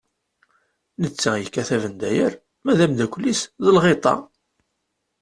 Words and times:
Netta 1.01 1.31
yekkat 1.37 1.69
abendayer, 1.75 2.33
ma 2.63 2.71
d 2.77 2.79
ameddakel-is 2.85 3.41
d 3.63 3.65
lɣiṭa. 3.75 4.15